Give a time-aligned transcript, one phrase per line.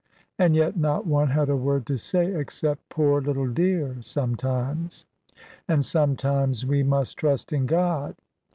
[0.39, 5.05] And yet not one had a word to say except "poor little dear!" sometimes;
[5.67, 8.15] and sometimes, "we must trust in God."